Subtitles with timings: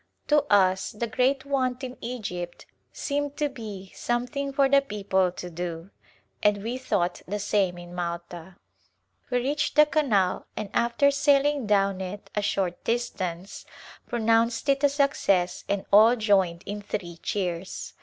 [0.29, 5.31] To us the great want in Egypt seemed to be some thing for the people
[5.33, 5.91] to do,
[6.41, 8.55] and we thought the same in Malta.
[9.29, 13.63] We reached the canal and after sailing down it a short distance
[14.07, 17.93] pronounced it a success and all joined in three cheers.